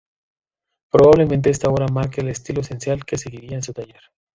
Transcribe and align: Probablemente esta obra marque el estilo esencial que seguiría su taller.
Probablemente 0.91 1.51
esta 1.51 1.69
obra 1.69 1.85
marque 1.87 2.21
el 2.21 2.29
estilo 2.29 2.61
esencial 2.61 3.05
que 3.05 3.19
seguiría 3.19 3.61
su 3.61 3.71
taller. 3.71 4.01